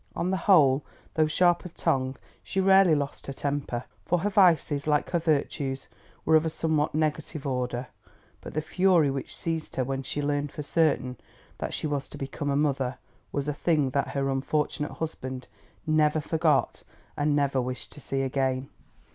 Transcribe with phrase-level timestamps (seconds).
[0.15, 4.87] On the whole, though sharp of tongue, she rarely lost her temper, for her vices,
[4.87, 5.87] like her virtues,
[6.25, 7.85] were of a somewhat negative order;
[8.41, 11.17] but the fury which seized her when she learned for certain
[11.59, 12.97] that she was to become a mother
[13.31, 15.45] was a thing that her unfortunate husband
[15.85, 16.81] never forgot
[17.15, 18.69] and never wished to see again.